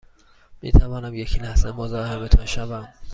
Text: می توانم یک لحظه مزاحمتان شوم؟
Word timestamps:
می 0.61 0.71
توانم 0.71 1.13
یک 1.15 1.39
لحظه 1.41 1.71
مزاحمتان 1.71 2.45
شوم؟ 2.45 2.93